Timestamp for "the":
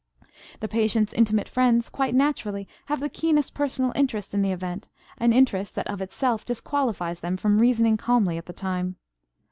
0.61-0.67, 3.01-3.07, 4.41-4.51, 8.47-8.51